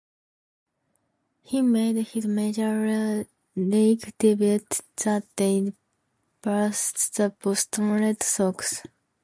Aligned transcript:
He 1.43 1.61
made 1.61 1.95
his 2.07 2.25
major 2.25 3.27
league 3.55 4.11
debut 4.17 4.65
that 5.03 5.23
day 5.35 5.71
versus 6.43 7.09
the 7.09 7.31
Boston 7.39 7.91
Red 7.99 8.23
Sox. 8.23 8.81